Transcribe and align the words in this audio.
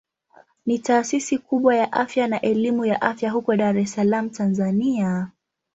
Ni 0.65 0.79
taasisi 0.79 1.37
kubwa 1.37 1.75
ya 1.75 1.91
afya 1.91 2.27
na 2.27 2.41
elimu 2.41 2.85
ya 2.85 3.01
afya 3.01 3.31
huko 3.31 3.55
Dar 3.55 3.77
es 3.77 3.93
Salaam 3.93 4.29
Tanzania. 4.29 5.31